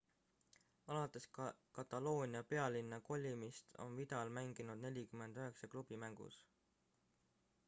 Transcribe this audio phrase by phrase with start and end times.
[0.91, 1.25] alates
[1.75, 6.37] kataloonia pealinna kolimist on vidal mänginud 49 klubi mängus